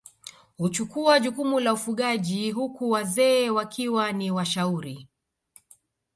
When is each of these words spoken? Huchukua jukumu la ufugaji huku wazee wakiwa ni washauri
Huchukua 0.57 1.19
jukumu 1.19 1.59
la 1.59 1.73
ufugaji 1.73 2.51
huku 2.51 2.89
wazee 2.91 3.49
wakiwa 3.49 4.11
ni 4.11 4.31
washauri 4.31 5.07